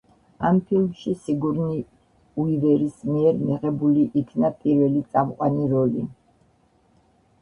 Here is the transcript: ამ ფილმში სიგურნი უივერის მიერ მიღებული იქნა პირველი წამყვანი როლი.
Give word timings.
ამ 0.49 0.59
ფილმში 0.69 1.11
სიგურნი 1.25 1.75
უივერის 2.43 2.97
მიერ 3.11 3.37
მიღებული 3.43 4.07
იქნა 4.23 4.53
პირველი 4.65 5.05
წამყვანი 5.13 5.69
როლი. 5.75 6.09